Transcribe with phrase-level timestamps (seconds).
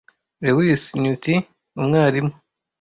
[0.45, 1.35] Lewis Nutty
[1.79, 2.33] Umwarimu